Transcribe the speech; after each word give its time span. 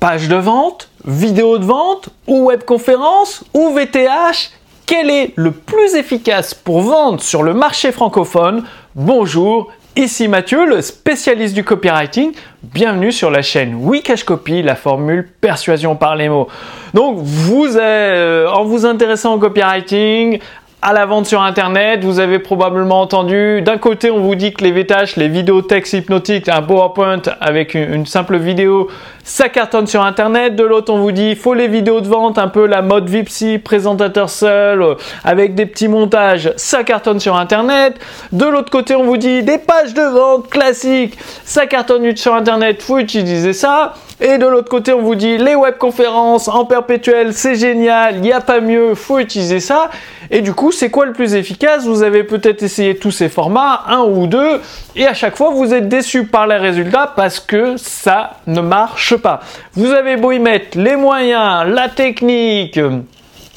Page 0.00 0.28
de 0.28 0.36
vente, 0.36 0.90
vidéo 1.04 1.58
de 1.58 1.64
vente, 1.64 2.10
ou 2.28 2.46
webconférence, 2.46 3.42
ou 3.52 3.70
VTH 3.70 4.52
Quel 4.86 5.10
est 5.10 5.32
le 5.34 5.50
plus 5.50 5.96
efficace 5.96 6.54
pour 6.54 6.82
vendre 6.82 7.20
sur 7.20 7.42
le 7.42 7.52
marché 7.52 7.90
francophone? 7.90 8.62
Bonjour, 8.94 9.72
ici 9.96 10.28
Mathieu, 10.28 10.66
le 10.66 10.82
spécialiste 10.82 11.52
du 11.52 11.64
copywriting. 11.64 12.30
Bienvenue 12.62 13.10
sur 13.10 13.32
la 13.32 13.42
chaîne 13.42 13.74
Wikash 13.74 14.22
Copy, 14.22 14.62
la 14.62 14.76
formule 14.76 15.28
persuasion 15.40 15.96
par 15.96 16.14
les 16.14 16.28
mots. 16.28 16.46
Donc, 16.94 17.18
vous, 17.18 17.76
euh, 17.76 18.46
en 18.46 18.62
vous 18.62 18.86
intéressant 18.86 19.34
au 19.34 19.38
copywriting, 19.38 20.38
à 20.80 20.92
la 20.92 21.06
vente 21.06 21.26
sur 21.26 21.42
internet, 21.42 22.04
vous 22.04 22.20
avez 22.20 22.38
probablement 22.38 23.00
entendu, 23.00 23.62
d'un 23.62 23.78
côté 23.78 24.12
on 24.12 24.20
vous 24.20 24.36
dit 24.36 24.52
que 24.52 24.62
les 24.62 24.70
VTH, 24.70 25.16
les 25.16 25.26
vidéos 25.28 25.60
texte 25.60 25.92
hypnotiques, 25.92 26.48
un 26.48 26.62
PowerPoint 26.62 27.22
avec 27.40 27.74
une, 27.74 28.06
simple 28.06 28.36
vidéo, 28.36 28.88
ça 29.28 29.50
cartonne 29.50 29.86
sur 29.86 30.02
internet, 30.02 30.56
de 30.56 30.64
l'autre 30.64 30.90
on 30.90 31.00
vous 31.00 31.12
dit, 31.12 31.30
il 31.32 31.36
faut 31.36 31.52
les 31.52 31.68
vidéos 31.68 32.00
de 32.00 32.08
vente, 32.08 32.38
un 32.38 32.48
peu 32.48 32.66
la 32.66 32.80
mode 32.80 33.10
Vipsy, 33.10 33.58
présentateur 33.58 34.30
seul, 34.30 34.80
euh, 34.80 34.94
avec 35.22 35.54
des 35.54 35.66
petits 35.66 35.86
montages, 35.86 36.54
ça 36.56 36.82
cartonne 36.82 37.20
sur 37.20 37.36
internet, 37.36 37.96
de 38.32 38.46
l'autre 38.46 38.70
côté 38.70 38.96
on 38.96 39.04
vous 39.04 39.18
dit, 39.18 39.42
des 39.42 39.58
pages 39.58 39.92
de 39.92 40.00
vente 40.00 40.48
classiques, 40.48 41.18
ça 41.44 41.66
cartonne 41.66 42.16
sur 42.16 42.34
internet, 42.34 42.80
faut 42.80 42.98
utiliser 42.98 43.52
ça, 43.52 43.92
et 44.20 44.36
de 44.38 44.46
l'autre 44.46 44.68
côté, 44.68 44.92
on 44.92 45.02
vous 45.02 45.14
dit 45.14 45.38
les 45.38 45.54
webconférences 45.54 46.48
en 46.48 46.64
perpétuel, 46.64 47.32
c'est 47.32 47.54
génial, 47.54 48.16
il 48.16 48.22
n'y 48.22 48.32
a 48.32 48.40
pas 48.40 48.60
mieux, 48.60 48.96
faut 48.96 49.20
utiliser 49.20 49.60
ça. 49.60 49.90
Et 50.30 50.40
du 50.40 50.52
coup, 50.52 50.72
c'est 50.72 50.90
quoi 50.90 51.06
le 51.06 51.12
plus 51.12 51.34
efficace? 51.34 51.86
Vous 51.86 52.02
avez 52.02 52.24
peut-être 52.24 52.64
essayé 52.64 52.96
tous 52.96 53.12
ces 53.12 53.28
formats, 53.28 53.84
un 53.86 54.00
ou 54.00 54.26
deux, 54.26 54.60
et 54.96 55.06
à 55.06 55.14
chaque 55.14 55.36
fois, 55.36 55.50
vous 55.50 55.72
êtes 55.72 55.88
déçu 55.88 56.24
par 56.24 56.48
les 56.48 56.56
résultats 56.56 57.12
parce 57.14 57.38
que 57.38 57.76
ça 57.76 58.32
ne 58.48 58.60
marche 58.60 59.16
pas. 59.18 59.40
Vous 59.74 59.92
avez 59.92 60.16
beau 60.16 60.32
y 60.32 60.38
mettre 60.38 60.78
les 60.78 60.96
moyens, 60.96 61.68
la 61.68 61.88
technique, 61.88 62.80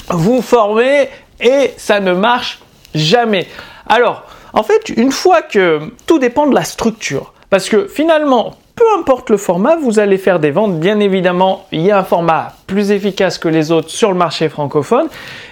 vous 0.10 0.42
formez, 0.42 1.10
et 1.40 1.72
ça 1.78 2.00
ne 2.00 2.14
marche 2.14 2.60
jamais. 2.94 3.48
Alors, 3.88 4.24
en 4.54 4.64
fait, 4.64 4.90
une 4.90 5.12
fois 5.12 5.42
que 5.42 5.80
tout 6.06 6.20
dépend 6.20 6.48
de 6.48 6.56
la 6.56 6.64
structure, 6.64 7.34
parce 7.50 7.70
que 7.70 7.88
finalement, 7.88 8.56
peu 8.76 8.86
importe 8.98 9.30
le 9.30 9.38
format, 9.38 9.76
vous 9.76 10.00
allez 10.00 10.18
faire 10.18 10.40
des 10.40 10.52
ventes. 10.52 10.80
Bien 10.80 11.00
évidemment, 11.00 11.68
il 11.72 11.82
y 11.82 11.92
a 11.92 12.00
un 12.00 12.04
format 12.04 12.54
plus 12.68 12.92
efficace 12.92 13.38
que 13.38 13.48
les 13.48 13.72
autres 13.72 13.90
sur 13.90 14.12
le 14.12 14.18
marché 14.18 14.50
francophone, 14.50 15.08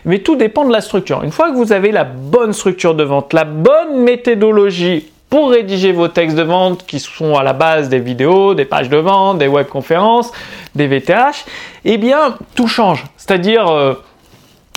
mais 0.05 0.19
tout 0.19 0.35
dépend 0.35 0.65
de 0.65 0.71
la 0.71 0.81
structure. 0.81 1.23
Une 1.23 1.31
fois 1.31 1.51
que 1.51 1.55
vous 1.55 1.71
avez 1.71 1.91
la 1.91 2.05
bonne 2.05 2.53
structure 2.53 2.95
de 2.95 3.03
vente, 3.03 3.33
la 3.33 3.45
bonne 3.45 3.99
méthodologie 3.99 5.11
pour 5.29 5.51
rédiger 5.51 5.91
vos 5.91 6.07
textes 6.07 6.35
de 6.35 6.43
vente 6.43 6.85
qui 6.85 6.99
sont 6.99 7.35
à 7.35 7.43
la 7.43 7.53
base 7.53 7.89
des 7.89 7.99
vidéos, 7.99 8.55
des 8.55 8.65
pages 8.65 8.89
de 8.89 8.97
vente, 8.97 9.37
des 9.37 9.47
webconférences, 9.47 10.31
des 10.75 10.87
VTH, 10.87 11.45
eh 11.85 11.97
bien, 11.97 12.37
tout 12.55 12.67
change. 12.67 13.05
C'est-à-dire, 13.17 13.67
euh, 13.67 13.93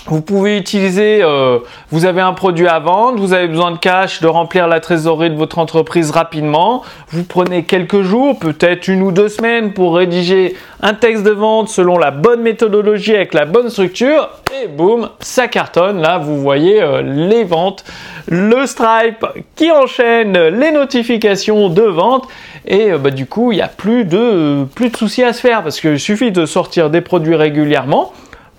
vous 0.07 0.21
pouvez 0.21 0.59
utiliser, 0.59 1.23
euh, 1.23 1.59
vous 1.91 2.07
avez 2.07 2.21
un 2.21 2.33
produit 2.33 2.67
à 2.67 2.81
vendre, 2.81 3.21
vous 3.21 3.33
avez 3.33 3.47
besoin 3.47 3.71
de 3.71 3.79
cash, 3.79 4.21
de 4.21 4.27
remplir 4.27 4.67
la 4.67 4.81
trésorerie 4.81 5.31
de 5.31 5.37
votre 5.37 5.59
entreprise 5.59 6.11
rapidement. 6.11 6.83
Vous 7.11 7.23
prenez 7.23 7.63
quelques 7.63 8.03
jours, 8.03 8.37
peut-être 8.39 8.89
une 8.89 9.03
ou 9.03 9.13
deux 9.13 9.29
semaines 9.29 9.73
pour 9.73 9.95
rédiger 9.95 10.57
un 10.81 10.95
texte 10.95 11.23
de 11.23 11.31
vente 11.31 11.69
selon 11.69 11.99
la 11.99 12.11
bonne 12.11 12.43
méthodologie 12.43 13.15
avec 13.15 13.33
la 13.33 13.45
bonne 13.45 13.71
structure 13.71 14.29
et 14.61 14.67
boum, 14.67 15.09
ça 15.21 15.47
cartonne. 15.47 16.01
Là, 16.01 16.19
vous 16.19 16.41
voyez 16.41 16.83
euh, 16.83 17.03
les 17.03 17.45
ventes, 17.45 17.85
le 18.27 18.67
Stripe 18.67 19.25
qui 19.55 19.71
enchaîne 19.71 20.37
les 20.37 20.73
notifications 20.73 21.69
de 21.69 21.83
vente 21.83 22.27
et 22.67 22.91
euh, 22.91 22.99
bah, 22.99 23.11
du 23.11 23.27
coup, 23.27 23.53
il 23.53 23.57
n'y 23.57 23.63
a 23.63 23.69
plus 23.69 24.05
de, 24.05 24.65
plus 24.75 24.91
de 24.91 24.97
soucis 24.97 25.23
à 25.23 25.33
se 25.33 25.41
faire 25.41 25.63
parce 25.63 25.81
qu'il 25.81 26.01
suffit 26.01 26.33
de 26.33 26.45
sortir 26.45 26.91
des 26.91 27.01
produits 27.01 27.37
régulièrement 27.37 28.13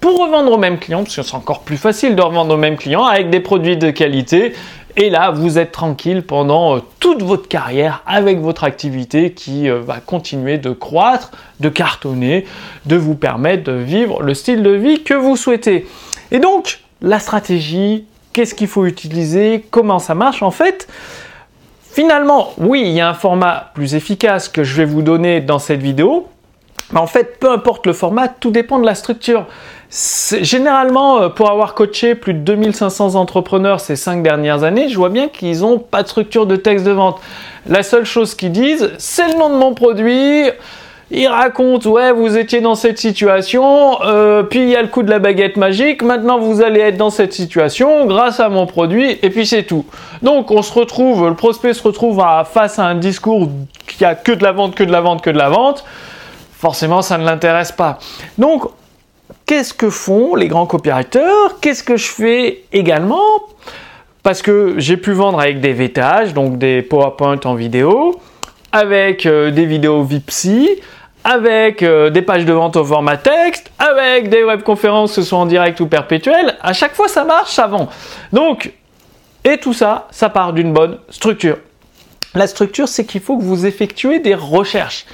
pour 0.04 0.20
revendre 0.20 0.52
aux 0.52 0.58
mêmes 0.58 0.80
clients, 0.80 1.04
parce 1.04 1.16
que 1.16 1.22
c'est 1.22 1.34
encore 1.34 1.62
plus 1.62 1.78
facile 1.78 2.18
de 2.18 2.22
revendre 2.22 2.54
aux 2.54 2.58
mêmes 2.58 2.76
clients 2.76 3.06
avec 3.06 3.30
des 3.30 3.40
produits 3.40 3.78
de 3.78 3.90
qualité. 3.90 4.52
Et 4.98 5.10
là, 5.10 5.32
vous 5.32 5.58
êtes 5.58 5.72
tranquille 5.72 6.24
pendant 6.24 6.76
euh, 6.76 6.80
toute 7.00 7.24
votre 7.24 7.48
carrière 7.48 8.04
avec 8.06 8.42
votre 8.42 8.66
activité 8.66 9.32
qui 9.32 9.70
euh, 9.70 9.80
va 9.80 10.02
continuer 10.02 10.58
de 10.58 10.72
croître, 10.72 11.32
de 11.62 11.70
cartonner, 11.70 12.46
de 12.86 12.98
vous 12.98 13.16
permettre 13.16 13.64
de 13.64 13.72
vivre 13.72 14.22
le 14.22 14.34
style 14.34 14.62
de 14.62 14.72
vie 14.72 15.04
que 15.04 15.14
vous 15.14 15.38
souhaitez. 15.38 15.88
Et 16.32 16.40
donc, 16.40 16.82
la 17.02 17.20
stratégie, 17.20 18.04
qu'est-ce 18.34 18.56
qu'il 18.56 18.68
faut 18.68 18.86
utiliser, 18.86 19.66
comment 19.72 20.00
ça 20.00 20.16
marche 20.16 20.44
en 20.44 20.52
fait 20.52 20.86
Finalement, 21.94 22.52
oui, 22.58 22.82
il 22.86 22.92
y 22.92 23.00
a 23.00 23.08
un 23.08 23.14
format 23.14 23.72
plus 23.74 23.96
efficace 23.96 24.50
que 24.50 24.66
je 24.66 24.76
vais 24.76 24.86
vous 24.86 25.02
donner 25.02 25.40
dans 25.40 25.60
cette 25.60 25.82
vidéo, 25.82 26.28
mais 26.92 27.00
en 27.00 27.08
fait, 27.08 27.40
peu 27.40 27.50
importe 27.50 27.88
le 27.88 27.94
format, 27.94 28.28
tout 28.28 28.52
dépend 28.52 28.80
de 28.80 28.86
la 28.86 28.96
structure. 28.96 29.48
Généralement, 29.94 31.22
euh, 31.22 31.30
pour 31.30 31.52
avoir 31.52 31.76
coaché 31.76 32.16
plus 32.16 32.34
de 32.34 32.40
2500 32.40 33.14
entrepreneurs 33.14 33.80
ces 33.80 33.96
cinq 33.96 34.24
dernières 34.24 34.64
années, 34.64 34.90
je 34.90 34.98
vois 34.98 35.10
bien 35.10 35.28
qu'ils 35.28 35.60
n'ont 35.60 35.78
pas 35.78 36.02
de 36.02 36.08
structure 36.08 36.48
de 36.48 36.56
texte 36.56 36.84
de 36.84 36.92
vente. 36.92 37.20
La 37.68 37.84
seule 37.84 38.06
chose 38.06 38.34
qu'ils 38.34 38.52
disent, 38.52 38.92
c'est 38.98 39.28
le 39.28 39.38
nom 39.38 39.52
de 39.52 39.56
mon 39.56 39.76
produit. 39.76 40.46
Ils 41.12 41.28
racontent, 41.28 41.88
ouais, 41.92 42.12
vous 42.12 42.38
étiez 42.38 42.60
dans 42.60 42.74
cette 42.74 42.98
situation, 42.98 44.02
euh, 44.02 44.42
puis 44.42 44.62
il 44.62 44.70
y 44.70 44.76
a 44.76 44.82
le 44.82 44.88
coup 44.88 45.04
de 45.04 45.12
la 45.12 45.20
baguette 45.20 45.58
magique, 45.58 46.02
maintenant 46.02 46.40
vous 46.40 46.64
allez 46.64 46.80
être 46.80 46.98
dans 46.98 47.12
cette 47.12 47.34
situation 47.34 48.08
grâce 48.08 48.40
à 48.40 48.50
mon 48.50 48.66
produit, 48.66 49.20
et 49.22 49.30
puis 49.30 49.46
c'est 49.46 49.62
tout. 49.62 49.86
Donc 50.24 50.50
on 50.50 50.64
se 50.64 50.74
retrouve, 50.74 51.28
le 51.28 51.36
prospect 51.36 51.74
se 51.76 51.84
retrouve 51.84 52.24
face 52.52 52.80
à 52.80 52.86
un 52.86 52.96
discours 52.96 53.48
qui 53.86 54.04
a 54.06 54.16
que 54.16 54.32
de 54.32 54.42
la 54.42 54.54
vente, 54.54 54.74
que 54.74 54.84
de 54.84 54.92
la 54.92 55.02
vente, 55.02 55.22
que 55.22 55.30
de 55.30 55.38
la 55.38 55.50
vente. 55.50 55.86
Forcément, 56.58 57.04
ça 57.04 57.20
ne 57.20 57.26
l'intéresse 57.26 57.74
pas. 57.74 58.00
Donc 58.40 58.64
Qu'est-ce 59.46 59.74
que 59.74 59.90
font 59.90 60.36
les 60.36 60.48
grands 60.48 60.66
copywriters 60.66 61.60
Qu'est-ce 61.62 61.84
que 61.84 61.98
je 61.98 62.08
fais 62.08 62.64
également? 62.72 63.22
Parce 64.24 64.42
que 64.42 64.76
j'ai 64.78 64.98
pu 64.98 65.12
vendre 65.12 65.40
avec 65.40 65.60
des 65.60 65.74
VTH, 65.74 66.34
donc 66.34 66.58
des 66.58 66.82
PowerPoint 66.82 67.40
en 67.44 67.56
vidéo, 67.56 68.20
avec 68.72 69.26
euh, 69.26 69.52
des 69.52 69.66
vidéos 69.66 70.04
Vipsy, 70.04 70.70
avec 71.24 71.84
euh, 71.84 72.10
des 72.10 72.22
pages 72.22 72.46
de 72.46 72.54
vente 72.54 72.76
au 72.76 72.86
format 72.86 73.18
texte, 73.18 73.72
avec 73.80 74.30
des 74.30 74.44
webconférences, 74.44 75.16
que 75.16 75.22
ce 75.22 75.28
soit 75.28 75.40
en 75.40 75.46
direct 75.46 75.80
ou 75.82 75.88
perpétuel. 75.88 76.58
À 76.62 76.74
chaque 76.74 76.96
fois, 76.96 77.08
ça 77.08 77.24
marche, 77.24 77.52
ça 77.52 77.68
vend. 77.68 77.90
Donc, 78.32 78.72
et 79.44 79.58
tout 79.58 79.74
ça, 79.74 80.08
ça 80.12 80.30
part 80.30 80.54
d'une 80.54 80.74
bonne 80.74 81.00
structure. 81.10 81.58
La 82.34 82.48
structure, 82.48 82.88
c'est 82.88 83.06
qu'il 83.06 83.22
faut 83.22 83.38
que 83.38 83.44
vous 83.44 83.66
effectuez 83.66 84.20
des 84.20 84.36
recherches. 84.36 85.06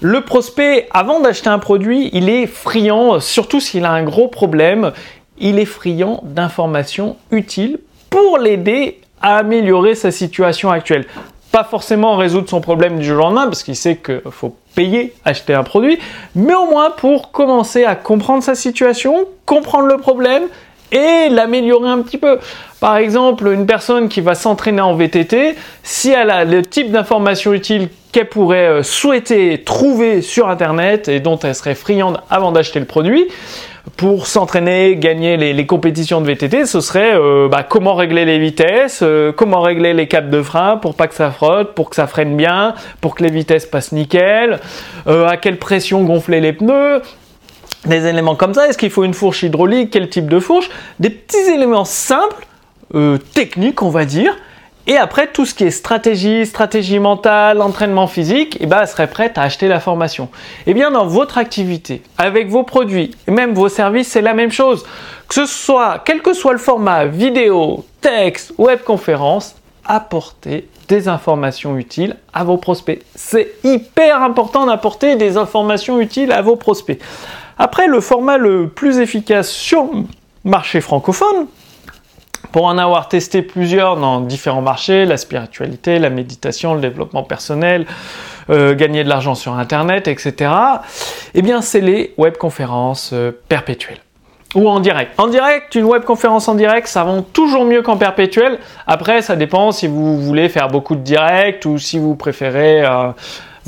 Le 0.00 0.20
prospect, 0.20 0.86
avant 0.92 1.18
d'acheter 1.18 1.48
un 1.48 1.58
produit, 1.58 2.10
il 2.12 2.28
est 2.28 2.46
friand, 2.46 3.18
surtout 3.18 3.58
s'il 3.58 3.84
a 3.84 3.90
un 3.90 4.04
gros 4.04 4.28
problème, 4.28 4.92
il 5.38 5.58
est 5.58 5.64
friand 5.64 6.20
d'informations 6.22 7.16
utiles 7.32 7.80
pour 8.08 8.38
l'aider 8.38 9.00
à 9.20 9.38
améliorer 9.38 9.96
sa 9.96 10.12
situation 10.12 10.70
actuelle. 10.70 11.04
Pas 11.50 11.64
forcément 11.64 12.14
résoudre 12.14 12.48
son 12.48 12.60
problème 12.60 13.00
du 13.00 13.04
jour 13.06 13.16
au 13.16 13.20
lendemain, 13.22 13.46
parce 13.46 13.64
qu'il 13.64 13.74
sait 13.74 13.96
qu'il 13.96 14.20
faut 14.30 14.56
payer, 14.76 15.14
acheter 15.24 15.54
un 15.54 15.64
produit, 15.64 15.98
mais 16.36 16.54
au 16.54 16.66
moins 16.66 16.90
pour 16.90 17.32
commencer 17.32 17.84
à 17.84 17.96
comprendre 17.96 18.44
sa 18.44 18.54
situation, 18.54 19.26
comprendre 19.46 19.88
le 19.88 19.96
problème 19.96 20.44
et 20.92 21.28
l'améliorer 21.28 21.88
un 21.88 22.02
petit 22.02 22.18
peu. 22.18 22.38
Par 22.80 22.96
exemple, 22.96 23.48
une 23.48 23.66
personne 23.66 24.08
qui 24.08 24.20
va 24.20 24.34
s'entraîner 24.34 24.80
en 24.80 24.94
VTT, 24.94 25.56
si 25.82 26.10
elle 26.10 26.30
a 26.30 26.44
le 26.44 26.62
type 26.62 26.92
d'informations 26.92 27.52
utiles 27.52 27.88
qu'elle 28.12 28.28
pourrait 28.28 28.68
euh, 28.68 28.82
souhaiter 28.82 29.62
trouver 29.64 30.22
sur 30.22 30.48
Internet 30.48 31.08
et 31.08 31.20
dont 31.20 31.38
elle 31.38 31.54
serait 31.54 31.74
friande 31.74 32.20
avant 32.30 32.52
d'acheter 32.52 32.78
le 32.78 32.86
produit, 32.86 33.26
pour 33.96 34.26
s'entraîner, 34.26 34.96
gagner 34.96 35.36
les, 35.36 35.66
compétitions 35.66 36.20
de 36.20 36.26
VTT, 36.26 36.66
ce 36.66 36.80
serait 36.80 37.14
euh, 37.14 37.48
bah, 37.48 37.64
comment 37.68 37.94
régler 37.94 38.26
les 38.26 38.38
vitesses, 38.38 39.00
euh, 39.02 39.32
comment 39.32 39.62
régler 39.62 39.94
les 39.94 40.06
câbles 40.06 40.30
de 40.30 40.42
frein 40.42 40.76
pour 40.76 40.94
pas 40.94 41.08
que 41.08 41.14
ça 41.14 41.30
frotte, 41.30 41.74
pour 41.74 41.90
que 41.90 41.96
ça 41.96 42.06
freine 42.06 42.36
bien, 42.36 42.74
pour 43.00 43.14
que 43.14 43.24
les 43.24 43.30
vitesses 43.30 43.66
passent 43.66 43.92
nickel, 43.92 44.60
à 45.06 45.36
quelle 45.38 45.56
pression 45.56 46.02
gonfler 46.02 46.40
les 46.40 46.52
pneus, 46.52 47.00
des 47.84 48.06
éléments 48.06 48.34
comme 48.34 48.54
ça. 48.54 48.68
Est-ce 48.68 48.78
qu'il 48.78 48.90
faut 48.90 49.04
une 49.04 49.14
fourche 49.14 49.42
hydraulique 49.42 49.90
Quel 49.90 50.08
type 50.08 50.28
de 50.28 50.40
fourche? 50.40 50.68
Des 50.98 51.10
petits 51.10 51.50
éléments 51.52 51.84
simples, 51.84 52.46
euh, 52.94 53.18
techniques, 53.18 53.82
on 53.82 53.90
va 53.90 54.04
dire. 54.04 54.36
Et 54.86 54.96
après, 54.96 55.26
tout 55.26 55.44
ce 55.44 55.52
qui 55.52 55.64
est 55.64 55.70
stratégie, 55.70 56.46
stratégie 56.46 56.98
mentale, 56.98 57.60
entraînement 57.60 58.06
physique, 58.06 58.56
eh 58.60 58.64
ben, 58.64 58.78
elle 58.80 58.88
serait 58.88 59.06
prête 59.06 59.36
à 59.36 59.42
acheter 59.42 59.68
la 59.68 59.80
formation. 59.80 60.30
Eh 60.66 60.72
bien, 60.72 60.90
dans 60.90 61.06
votre 61.06 61.36
activité, 61.36 62.02
avec 62.16 62.48
vos 62.48 62.62
produits 62.62 63.10
même 63.26 63.52
vos 63.52 63.68
services, 63.68 64.08
c'est 64.08 64.22
la 64.22 64.32
même 64.32 64.50
chose. 64.50 64.86
Que 65.28 65.34
ce 65.34 65.44
soit, 65.44 66.00
quel 66.06 66.22
que 66.22 66.32
soit 66.32 66.52
le 66.52 66.58
format, 66.58 67.04
vidéo, 67.04 67.84
texte, 68.00 68.54
webconférence, 68.56 69.56
apportez 69.84 70.66
des 70.88 71.06
informations 71.06 71.76
utiles 71.76 72.16
à 72.32 72.44
vos 72.44 72.56
prospects. 72.56 73.02
C'est 73.14 73.56
hyper 73.64 74.22
important 74.22 74.64
d'apporter 74.64 75.16
des 75.16 75.36
informations 75.36 76.00
utiles 76.00 76.32
à 76.32 76.40
vos 76.40 76.56
prospects. 76.56 76.98
Après, 77.58 77.86
le 77.86 78.00
format 78.00 78.38
le 78.38 78.68
plus 78.68 78.98
efficace 78.98 79.50
sur 79.50 79.84
le 79.92 80.04
marché 80.44 80.80
francophone, 80.80 81.46
Pour 82.52 82.64
en 82.64 82.78
avoir 82.78 83.08
testé 83.08 83.42
plusieurs 83.42 83.96
dans 83.96 84.20
différents 84.20 84.62
marchés, 84.62 85.04
la 85.04 85.18
spiritualité, 85.18 85.98
la 85.98 86.08
méditation, 86.08 86.74
le 86.74 86.80
développement 86.80 87.22
personnel, 87.22 87.84
euh, 88.48 88.74
gagner 88.74 89.04
de 89.04 89.08
l'argent 89.08 89.34
sur 89.34 89.52
Internet, 89.52 90.08
etc., 90.08 90.50
eh 91.34 91.42
bien, 91.42 91.60
c'est 91.60 91.82
les 91.82 92.14
webconférences 92.16 93.10
euh, 93.12 93.32
perpétuelles 93.48 94.00
ou 94.54 94.66
en 94.68 94.80
direct. 94.80 95.12
En 95.18 95.26
direct, 95.26 95.74
une 95.74 95.84
webconférence 95.84 96.48
en 96.48 96.54
direct, 96.54 96.86
ça 96.86 97.04
vend 97.04 97.20
toujours 97.20 97.66
mieux 97.66 97.82
qu'en 97.82 97.98
perpétuel. 97.98 98.58
Après, 98.86 99.20
ça 99.20 99.36
dépend 99.36 99.72
si 99.72 99.86
vous 99.86 100.18
voulez 100.18 100.48
faire 100.48 100.68
beaucoup 100.68 100.94
de 100.94 101.02
direct 101.02 101.66
ou 101.66 101.76
si 101.78 101.98
vous 101.98 102.14
préférez 102.14 102.82
euh, 102.82 103.10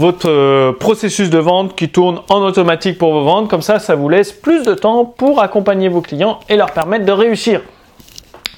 votre 0.00 0.72
processus 0.78 1.28
de 1.28 1.36
vente 1.36 1.76
qui 1.76 1.90
tourne 1.90 2.20
en 2.30 2.40
automatique 2.40 2.96
pour 2.96 3.12
vos 3.12 3.22
ventes. 3.22 3.50
Comme 3.50 3.60
ça, 3.60 3.78
ça 3.78 3.94
vous 3.94 4.08
laisse 4.08 4.32
plus 4.32 4.64
de 4.64 4.72
temps 4.72 5.04
pour 5.04 5.42
accompagner 5.42 5.90
vos 5.90 6.00
clients 6.00 6.40
et 6.48 6.56
leur 6.56 6.70
permettre 6.72 7.04
de 7.04 7.12
réussir 7.12 7.60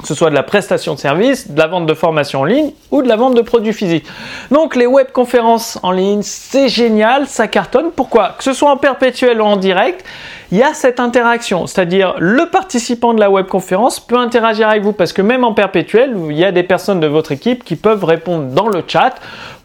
que 0.03 0.09
ce 0.09 0.15
soit 0.15 0.31
de 0.31 0.35
la 0.35 0.43
prestation 0.43 0.95
de 0.95 0.99
service, 0.99 1.51
de 1.51 1.59
la 1.59 1.69
vente 1.69 1.87
de 1.87 1.95
formation 1.95 2.41
en 2.41 2.45
ligne 2.45 2.73
ou 2.91 3.03
de 3.03 3.09
la 3.09 3.17
vente 3.17 3.35
de 3.35 3.41
produits 3.41 3.73
physiques. 3.73 4.05
Donc 4.51 4.77
les 4.77 4.87
webconférences 4.87 5.79
en 5.83 5.93
ligne, 5.93 6.23
c'est 6.23 6.69
génial, 6.69 7.27
ça 7.27 7.47
cartonne. 7.47 7.91
Pourquoi? 7.95 8.35
Que 8.37 8.45
ce 8.45 8.53
soit 8.53 8.71
en 8.71 8.77
perpétuel 8.77 9.41
ou 9.41 9.45
en 9.45 9.57
direct, 9.57 10.05
il 10.51 10.59
y 10.59 10.63
a 10.63 10.75
cette 10.75 11.01
interaction, 11.01 11.67
c'est-à-dire 11.67 12.15
le 12.19 12.51
participant 12.51 13.15
de 13.15 13.21
la 13.21 13.31
webconférence 13.31 14.01
peut 14.01 14.19
interagir 14.19 14.69
avec 14.69 14.83
vous 14.83 14.93
parce 14.93 15.15
que 15.15 15.23
même 15.23 15.45
en 15.45 15.55
perpétuel, 15.55 16.15
il 16.29 16.37
y 16.37 16.45
a 16.45 16.53
des 16.53 16.63
personnes 16.63 17.01
de 17.01 17.07
votre 17.07 17.33
équipe 17.33 17.65
qui 17.65 17.75
peuvent 17.75 18.05
répondre 18.05 18.49
dans 18.49 18.69
le 18.69 18.83
chat 18.87 19.15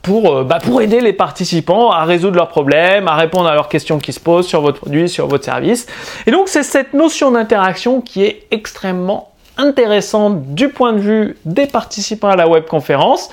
pour, 0.01 0.33
euh, 0.33 0.43
bah, 0.45 0.59
pour 0.63 0.81
aider 0.81 1.01
les 1.01 1.11
participants 1.11 1.91
à 1.91 2.05
résoudre 2.05 2.37
leurs 2.37 2.47
problèmes, 2.47 3.09
à 3.09 3.15
répondre 3.15 3.49
à 3.49 3.53
leurs 3.53 3.67
questions 3.67 3.99
qui 3.99 4.13
se 4.13 4.21
posent 4.21 4.47
sur 4.47 4.61
votre 4.61 4.79
produit, 4.79 5.09
sur 5.09 5.27
votre 5.27 5.43
service. 5.43 5.87
Et 6.25 6.31
donc 6.31 6.47
c'est 6.47 6.63
cette 6.63 6.93
notion 6.93 7.31
d'interaction 7.31 7.99
qui 7.99 8.23
est 8.23 8.47
extrêmement 8.51 9.31
intéressante 9.57 10.53
du 10.53 10.69
point 10.69 10.93
de 10.93 10.99
vue 10.99 11.37
des 11.45 11.65
participants 11.65 12.29
à 12.29 12.35
la 12.35 12.47
webconférence. 12.47 13.29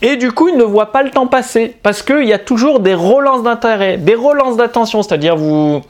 Et 0.00 0.16
du 0.16 0.30
coup, 0.30 0.48
ils 0.48 0.56
ne 0.56 0.64
voient 0.64 0.92
pas 0.92 1.02
le 1.02 1.10
temps 1.10 1.26
passer 1.26 1.74
parce 1.82 2.02
qu'il 2.02 2.24
y 2.24 2.32
a 2.32 2.38
toujours 2.38 2.80
des 2.80 2.94
relances 2.94 3.42
d'intérêt, 3.42 3.96
des 3.96 4.14
relances 4.14 4.56
d'attention, 4.56 5.02
c'est-à-dire 5.02 5.36
vous, 5.36 5.80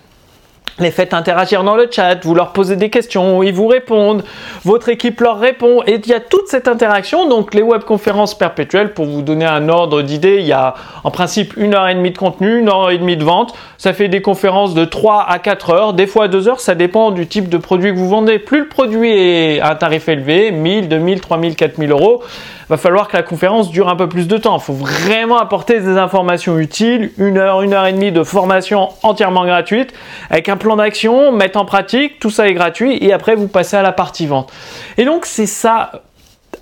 les 0.81 0.91
faites 0.91 1.15
interagir 1.15 1.65
dans 1.65 1.77
le 1.77 1.89
chat, 1.91 2.25
vous 2.25 2.35
leur 2.35 2.53
posez 2.53 2.77
des 2.77 2.91
questions, 2.91 3.43
ils 3.43 3.53
vous 3.53 3.67
répondent, 3.67 4.25
votre 4.65 4.89
équipe 4.89 5.21
leur 5.21 5.39
répond, 5.39 5.83
et 5.87 6.01
il 6.03 6.07
y 6.07 6.15
a 6.15 6.21
toute 6.21 6.49
cette 6.49 6.69
interaction. 6.69 7.29
Donc 7.29 7.55
les 7.55 7.63
webconférences 7.63 8.37
perpétuelles, 8.37 8.93
pour 8.93 9.07
vous 9.07 9.23
donner 9.23 9.45
un 9.45 9.69
ordre 9.69 10.03
d'idée, 10.03 10.37
il 10.39 10.47
y 10.47 10.53
a 10.53 10.75
en 11.05 11.11
principe 11.11 11.57
une 11.57 11.75
heure 11.75 11.89
et 11.89 11.95
demie 11.95 12.11
de 12.11 12.19
contenu, 12.19 12.59
une 12.59 12.69
heure 12.69 12.91
et 12.91 12.99
demie 12.99 13.17
de 13.17 13.25
vente. 13.25 13.55
Ça 13.77 13.93
fait 13.93 14.09
des 14.09 14.23
conférences 14.23 14.75
de 14.75 14.85
3 14.85 15.27
à 15.29 15.39
4 15.39 15.71
heures, 15.71 15.93
des 15.93 16.07
fois 16.07 16.29
2 16.29 16.49
heures, 16.49 16.61
ça 16.61 16.75
dépend 16.75 17.11
du 17.11 17.27
type 17.27 17.49
de 17.49 17.59
produit 17.59 17.93
que 17.93 17.99
vous 17.99 18.09
vendez. 18.09 18.39
Plus 18.39 18.61
le 18.61 18.69
produit 18.69 19.11
est 19.11 19.61
à 19.61 19.73
un 19.73 19.75
tarif 19.75 20.09
élevé, 20.09 20.51
1000, 20.51 20.89
2000, 20.89 21.21
3000, 21.21 21.57
4000 21.57 21.91
euros, 21.91 22.23
va 22.69 22.77
falloir 22.77 23.09
que 23.09 23.17
la 23.17 23.23
conférence 23.23 23.71
dure 23.71 23.89
un 23.89 23.97
peu 23.97 24.09
plus 24.09 24.29
de 24.29 24.37
temps. 24.37 24.59
Il 24.59 24.63
faut 24.63 24.75
vraiment 24.75 25.39
apporter 25.39 25.81
des 25.81 25.97
informations 25.97 26.59
utiles, 26.59 27.13
une 27.17 27.39
heure, 27.39 27.63
une 27.63 27.73
heure 27.73 27.87
et 27.87 27.93
demie 27.93 28.13
de 28.13 28.23
formation 28.23 28.91
entièrement 29.03 29.45
gratuite, 29.47 29.95
avec 30.29 30.49
un 30.49 30.57
plan 30.57 30.68
d'action, 30.77 31.33
mettre 31.33 31.59
en 31.59 31.65
pratique, 31.65 32.19
tout 32.19 32.31
ça 32.31 32.49
est 32.49 32.55
gratuit, 32.55 32.99
et 33.01 33.13
après 33.13 33.35
vous 33.35 33.49
passez 33.49 33.77
à 33.77 33.83
la 33.83 33.93
partie 33.93 34.27
vente. 34.27 34.53
Et 34.97 35.05
donc 35.05 35.27
c'est 35.27 35.47
ça, 35.47 36.03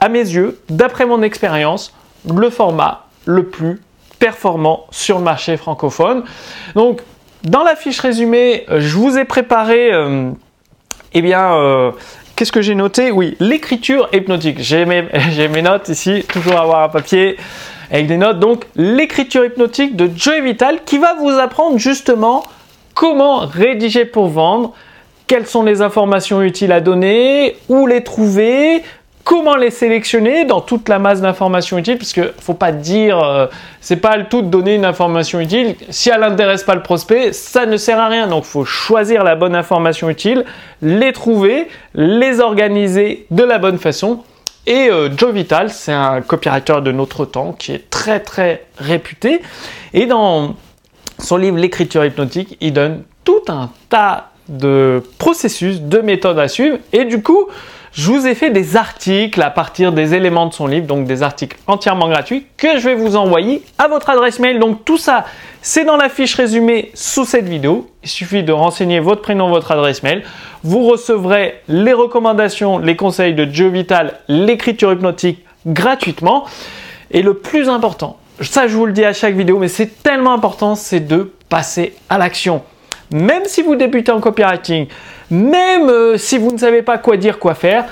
à 0.01 0.09
mes 0.09 0.19
yeux, 0.19 0.61
d'après 0.69 1.07
mon 1.07 1.23
expérience, 1.23 1.95
le 2.29 2.51
format 2.51 3.07
le 3.25 3.47
plus 3.47 3.81
performant 4.19 4.87
sur 4.91 5.19
le 5.19 5.25
marché 5.25 5.57
francophone. 5.57 6.25
Donc 6.75 7.03
dans 7.43 7.63
la 7.63 7.77
fiche 7.77 8.01
résumée, 8.01 8.65
je 8.69 8.97
vous 8.97 9.19
ai 9.19 9.25
préparé 9.25 9.93
euh, 9.93 10.31
eh 11.13 11.23
bien, 11.23 11.55
euh, 11.55 11.93
Qu'est-ce 12.37 12.53
que 12.53 12.61
j'ai 12.61 12.75
noté? 12.75 13.11
Oui, 13.11 13.35
l'écriture 13.41 14.11
hypnotique. 14.13 14.59
J'ai 14.61 14.85
mes, 14.85 15.03
mes, 15.49 15.63
notes 15.63 15.89
ici, 15.89 16.23
toujours 16.29 16.61
avoir 16.61 16.83
un 16.83 16.91
papier 16.91 17.39
avec 17.91 18.07
des 18.09 18.19
notes. 18.19 18.39
Donc, 18.39 18.67
l'écriture 18.77 19.47
hypnotique 19.47 19.97
de 19.97 20.11
Joey 20.15 20.43
Vital 20.43 20.85
qui 20.85 20.99
va 20.99 21.15
vous 21.15 21.31
apprendre 21.31 21.79
justement 21.79 22.45
comment 22.97 23.41
rédiger 23.41 24.07
pour 24.07 24.29
vendre, 24.29 24.73
quelles 25.27 25.47
sont 25.47 25.63
les 25.63 25.83
informations 25.83 26.43
utiles 26.43 26.73
à 26.73 26.81
donner, 26.81 27.57
où 27.69 27.87
les 27.87 28.03
trouver, 28.03 28.83
comment 29.23 29.55
les 29.55 29.71
sélectionner 29.71 30.47
dans 30.47 30.63
toute 30.63 30.89
la 30.89 30.99
masse 30.99 31.21
d'informations 31.21 31.77
utiles, 31.77 31.99
parce 31.99 32.15
que 32.15 32.33
faut 32.41 32.55
pas 32.55 32.73
dire, 32.73 33.23
euh, 33.23 33.47
c'est 33.83 33.99
pas 33.99 34.17
le 34.17 34.25
tout 34.25 34.41
de 34.41 34.49
donner 34.49 34.75
une 34.75 34.87
information 34.87 35.41
utile. 35.41 35.77
Si 35.91 36.09
elle 36.09 36.21
n'intéresse 36.21 36.65
pas 36.65 36.75
le 36.75 36.83
prospect, 36.83 37.35
ça 37.35 37.67
ne 37.67 37.77
sert 37.77 38.01
à 38.01 38.09
rien. 38.09 38.29
Donc, 38.29 38.45
faut 38.45 38.65
choisir 38.65 39.25
la 39.25 39.37
bonne 39.37 39.55
information 39.55 40.09
utile, 40.09 40.47
les 40.81 41.13
trouver, 41.13 41.69
les 41.95 42.41
organiser 42.41 43.27
de 43.31 43.43
la 43.43 43.59
bonne 43.59 43.79
façon. 43.79 44.23
Et 44.67 44.89
euh, 44.91 45.11
Joe 45.15 45.33
Vital, 45.33 45.69
c'est 45.69 45.93
un 45.93 46.23
copywriter 46.23 46.81
de 46.81 46.93
notre 46.93 47.27
temps 47.27 47.53
qui 47.53 47.73
est 47.73 47.91
très 47.91 48.21
très 48.21 48.65
réputé. 48.79 49.43
Et 49.93 50.07
dans 50.07 50.55
son 51.19 51.37
livre 51.37 51.57
L'écriture 51.57 52.05
hypnotique, 52.05 52.57
il 52.61 52.73
donne 52.73 53.03
tout 53.25 53.43
un 53.49 53.71
tas 53.89 54.31
de 54.49 55.03
processus, 55.19 55.81
de 55.81 55.99
méthodes 55.99 56.39
à 56.39 56.49
suivre. 56.49 56.79
Et 56.93 57.05
du 57.05 57.23
coup, 57.23 57.49
je 57.93 58.11
vous 58.11 58.27
ai 58.27 58.35
fait 58.35 58.51
des 58.51 58.77
articles 58.77 59.41
à 59.41 59.49
partir 59.49 59.91
des 59.91 60.15
éléments 60.15 60.47
de 60.47 60.53
son 60.53 60.67
livre, 60.67 60.87
donc 60.87 61.07
des 61.07 61.23
articles 61.23 61.57
entièrement 61.67 62.09
gratuits 62.09 62.47
que 62.59 62.79
je 62.79 62.91
vais 62.91 62.95
vous 62.95 63.17
envoyer 63.17 63.63
à 63.79 63.89
votre 63.89 64.11
adresse 64.11 64.39
mail. 64.39 64.59
Donc 64.59 64.85
tout 64.85 64.99
ça, 64.99 65.25
c'est 65.63 65.85
dans 65.85 65.97
la 65.97 66.11
fiche 66.11 66.35
résumée 66.35 66.91
sous 66.93 67.25
cette 67.25 67.49
vidéo. 67.49 67.91
Il 68.03 68.11
suffit 68.11 68.43
de 68.43 68.53
renseigner 68.53 69.01
votre 69.01 69.23
prénom, 69.23 69.49
votre 69.49 69.73
adresse 69.73 70.03
mail. 70.03 70.23
Vous 70.63 70.85
recevrez 70.87 71.63
les 71.69 71.95
recommandations, 71.95 72.79
les 72.79 72.97
conseils 72.97 73.33
de 73.33 73.49
Joe 73.51 73.73
Vital, 73.73 74.21
l'écriture 74.29 74.93
hypnotique 74.93 75.43
gratuitement. 75.67 76.45
Et 77.11 77.23
le 77.23 77.35
plus 77.35 77.69
important, 77.69 78.19
ça 78.41 78.69
je 78.69 78.77
vous 78.77 78.87
le 78.87 78.93
dis 78.93 79.05
à 79.05 79.13
chaque 79.13 79.35
vidéo, 79.35 79.59
mais 79.59 79.69
c'est 79.69 80.03
tellement 80.03 80.33
important, 80.33 80.75
c'est 80.75 81.01
de 81.01 81.33
passer 81.49 81.95
à 82.09 82.19
l'action. 82.19 82.63
Même 83.13 83.45
si 83.47 83.63
vous 83.63 83.77
débutez 83.77 84.13
en 84.13 84.21
copywriting, 84.21 84.89
même 85.31 85.89
euh, 85.89 86.19
si 86.19 86.39
vous 86.39 86.51
ne 86.53 86.59
savez 86.59 86.83
pas 86.83 86.99
quoi 86.99 87.17
dire, 87.17 87.39
quoi 87.39 87.55
faire, 87.55 87.87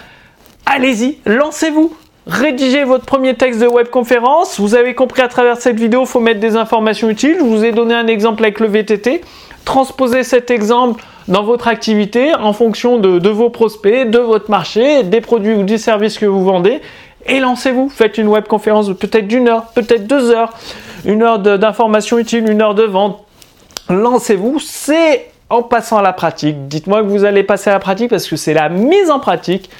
allez-y, 0.67 1.19
lancez-vous. 1.25 1.97
Rédigez 2.27 2.85
votre 2.85 3.05
premier 3.05 3.35
texte 3.35 3.61
de 3.61 3.67
webconférence. 3.67 4.59
Vous 4.59 4.75
avez 4.75 4.95
compris 4.95 5.21
à 5.21 5.29
travers 5.29 5.59
cette 5.59 5.79
vidéo, 5.79 6.03
il 6.03 6.07
faut 6.07 6.21
mettre 6.21 6.41
des 6.41 6.57
informations 6.57 7.11
utiles. 7.11 7.37
Je 7.39 7.45
vous 7.45 7.65
ai 7.65 7.73
donné 7.73 7.95
un 7.95 8.07
exemple 8.07 8.43
avec 8.43 8.61
le 8.61 8.67
VTT. 8.67 9.21
Transposez 9.65 10.25
cet 10.25 10.51
exemple 10.51 11.05
dans 11.29 11.43
votre 11.43 11.69
activité 11.69 12.35
en 12.35 12.53
fonction 12.53 12.99
de, 12.99 13.29
vos 13.29 13.51
prospects, 13.51 14.09
de 14.09 14.19
votre 14.19 14.51
marché, 14.51 15.03
des 15.03 15.21
produits 15.21 15.55
ou 15.55 15.65
des 15.65 15.79
services 15.79 16.19
que 16.19 16.27
vous 16.27 16.45
vendez. 16.45 16.81
Et 17.27 17.41
lancez-vous. 17.41 17.89
Faites 17.89 18.19
une 18.19 18.29
webconférence 18.29 18.89
peut-être 18.99 19.27
d'une 19.27 19.49
heure, 19.49 19.67
peut-être 19.75 20.07
deux 20.07 20.31
heures. 20.31 20.53
Une 21.05 21.23
heure 21.23 21.39
d'informations 21.39 22.19
utiles, 22.19 22.49
une 22.49 22.63
heure 22.63 22.75
de 22.75 22.85
vente. 22.85 23.25
Lancez-vous. 23.89 24.59
C'est 24.61 25.31
en 25.51 25.63
passant 25.63 25.99
à 25.99 26.03
la 26.03 26.13
pratique. 26.13 26.69
Dites-moi 26.69 27.03
que 27.03 27.09
vous 27.09 27.25
allez 27.25 27.43
passer 27.43 27.71
à 27.71 27.75
la 27.75 27.79
pratique 27.79 28.11
parce 28.11 28.27
que 28.27 28.37
c'est 28.37 28.55
la 28.55 28.69
mise 28.69 29.11
en 29.11 29.21
pratique 29.21 29.71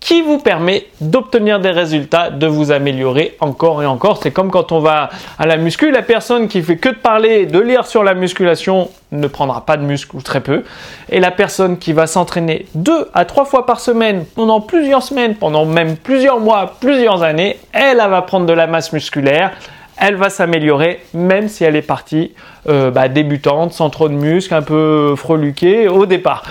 qui 0.00 0.22
vous 0.22 0.38
permet 0.38 0.86
d'obtenir 1.00 1.58
des 1.60 1.70
résultats, 1.70 2.30
de 2.30 2.46
vous 2.46 2.70
améliorer 2.70 3.36
encore 3.40 3.82
et 3.82 3.86
encore. 3.86 4.20
C'est 4.22 4.30
comme 4.30 4.50
quand 4.50 4.72
on 4.72 4.80
va 4.80 5.10
à 5.38 5.46
la 5.46 5.56
muscu, 5.56 5.90
la 5.90 6.02
personne 6.02 6.48
qui 6.48 6.62
fait 6.62 6.76
que 6.76 6.90
de 6.90 6.94
parler, 6.94 7.46
de 7.46 7.58
lire 7.58 7.86
sur 7.86 8.04
la 8.04 8.14
musculation 8.14 8.88
ne 9.12 9.26
prendra 9.26 9.64
pas 9.64 9.76
de 9.76 9.82
muscle 9.82 10.14
ou 10.16 10.22
très 10.22 10.40
peu. 10.40 10.64
Et 11.08 11.20
la 11.20 11.30
personne 11.30 11.78
qui 11.78 11.92
va 11.92 12.06
s'entraîner 12.06 12.66
deux 12.74 13.08
à 13.14 13.24
trois 13.24 13.44
fois 13.44 13.66
par 13.66 13.80
semaine 13.80 14.24
pendant 14.34 14.60
plusieurs 14.60 15.02
semaines, 15.02 15.34
pendant 15.34 15.64
même 15.64 15.96
plusieurs 15.96 16.40
mois, 16.40 16.76
plusieurs 16.80 17.22
années, 17.22 17.58
elle, 17.72 17.98
va 17.98 18.22
prendre 18.22 18.46
de 18.46 18.52
la 18.52 18.66
masse 18.66 18.92
musculaire, 18.92 19.52
elle 19.98 20.16
va 20.16 20.30
s'améliorer 20.30 21.00
même 21.14 21.48
si 21.48 21.64
elle 21.64 21.74
est 21.74 21.82
partie 21.82 22.32
euh, 22.68 22.90
bah, 22.90 23.08
débutante, 23.08 23.72
sans 23.72 23.90
trop 23.90 24.08
de 24.08 24.14
muscles, 24.14 24.54
un 24.54 24.62
peu 24.62 25.14
freluquée 25.16 25.88
au 25.88 26.06
départ. 26.06 26.44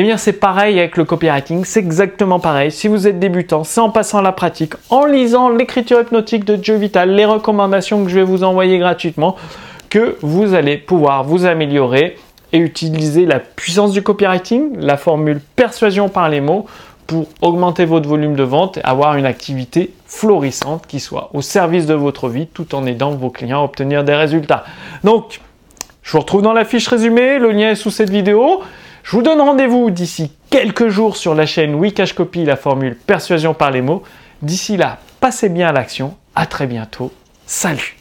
Eh 0.00 0.02
bien 0.04 0.16
c'est 0.16 0.34
pareil 0.34 0.78
avec 0.78 0.96
le 0.96 1.04
copywriting, 1.04 1.64
c'est 1.64 1.80
exactement 1.80 2.38
pareil. 2.38 2.70
Si 2.70 2.86
vous 2.86 3.08
êtes 3.08 3.18
débutant, 3.18 3.64
c'est 3.64 3.80
en 3.80 3.90
passant 3.90 4.18
à 4.18 4.22
la 4.22 4.30
pratique, 4.30 4.74
en 4.90 5.06
lisant 5.06 5.48
l'écriture 5.48 6.00
hypnotique 6.00 6.44
de 6.44 6.56
Joe 6.62 6.78
Vital, 6.78 7.10
les 7.10 7.24
recommandations 7.24 8.04
que 8.04 8.08
je 8.08 8.14
vais 8.14 8.22
vous 8.22 8.44
envoyer 8.44 8.78
gratuitement, 8.78 9.34
que 9.90 10.16
vous 10.20 10.54
allez 10.54 10.76
pouvoir 10.76 11.24
vous 11.24 11.46
améliorer 11.46 12.16
et 12.52 12.58
utiliser 12.58 13.26
la 13.26 13.40
puissance 13.40 13.90
du 13.90 14.00
copywriting, 14.02 14.78
la 14.78 14.96
formule 14.96 15.40
persuasion 15.56 16.08
par 16.08 16.28
les 16.28 16.40
mots 16.40 16.66
pour 17.08 17.26
augmenter 17.42 17.84
votre 17.84 18.08
volume 18.08 18.36
de 18.36 18.44
vente 18.44 18.76
et 18.76 18.84
avoir 18.84 19.16
une 19.16 19.26
activité 19.26 19.92
florissante 20.06 20.86
qui 20.86 21.00
soit 21.00 21.28
au 21.34 21.42
service 21.42 21.86
de 21.86 21.94
votre 21.94 22.28
vie 22.28 22.46
tout 22.46 22.76
en 22.76 22.86
aidant 22.86 23.10
vos 23.16 23.30
clients 23.30 23.62
à 23.62 23.64
obtenir 23.64 24.04
des 24.04 24.14
résultats. 24.14 24.62
Donc, 25.02 25.40
je 26.04 26.12
vous 26.12 26.20
retrouve 26.20 26.42
dans 26.42 26.52
la 26.52 26.64
fiche 26.64 26.86
résumée, 26.86 27.40
le 27.40 27.50
lien 27.50 27.70
est 27.70 27.74
sous 27.74 27.90
cette 27.90 28.10
vidéo. 28.10 28.62
Je 29.08 29.16
vous 29.16 29.22
donne 29.22 29.40
rendez-vous 29.40 29.90
d'ici 29.90 30.30
quelques 30.50 30.88
jours 30.88 31.16
sur 31.16 31.34
la 31.34 31.46
chaîne 31.46 31.74
Wikash 31.74 32.12
Copy, 32.12 32.44
la 32.44 32.56
formule 32.56 32.94
persuasion 32.94 33.54
par 33.54 33.70
les 33.70 33.80
mots. 33.80 34.02
D'ici 34.42 34.76
là, 34.76 34.98
passez 35.18 35.48
bien 35.48 35.68
à 35.68 35.72
l'action. 35.72 36.14
À 36.34 36.44
très 36.44 36.66
bientôt. 36.66 37.10
Salut 37.46 37.97